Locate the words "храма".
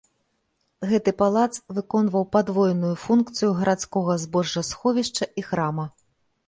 5.53-5.85